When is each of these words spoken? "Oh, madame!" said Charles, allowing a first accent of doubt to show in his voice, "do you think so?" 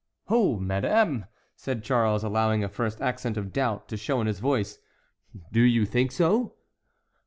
"Oh, 0.29 0.57
madame!" 0.57 1.25
said 1.55 1.83
Charles, 1.83 2.23
allowing 2.23 2.63
a 2.63 2.69
first 2.69 2.99
accent 3.03 3.37
of 3.37 3.53
doubt 3.53 3.87
to 3.89 3.97
show 3.97 4.19
in 4.19 4.25
his 4.25 4.39
voice, 4.39 4.79
"do 5.51 5.61
you 5.61 5.85
think 5.85 6.11
so?" 6.11 6.55